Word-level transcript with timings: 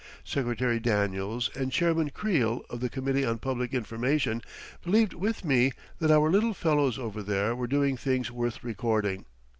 Secretary 0.23 0.79
Daniels 0.79 1.51
and 1.55 1.71
Chairman 1.71 2.09
Creel 2.09 2.65
of 2.71 2.79
the 2.79 2.89
Committee 2.89 3.23
on 3.23 3.37
Public 3.37 3.71
Information 3.71 4.41
believed 4.83 5.13
with 5.13 5.45
me 5.45 5.73
that 5.99 6.09
our 6.09 6.31
little 6.31 6.55
fellows 6.55 6.97
over 6.97 7.21
there 7.21 7.55
were 7.55 7.67
doing 7.67 7.95
things 7.97 8.31
worth 8.31 8.63
recording. 8.63 9.25